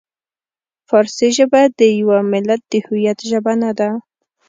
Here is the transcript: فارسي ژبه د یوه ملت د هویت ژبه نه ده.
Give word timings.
فارسي 0.87 1.29
ژبه 1.37 1.61
د 1.79 1.81
یوه 1.99 2.17
ملت 2.31 2.61
د 2.67 2.73
هویت 2.85 3.19
ژبه 3.29 3.53
نه 3.63 3.71
ده. 3.79 3.89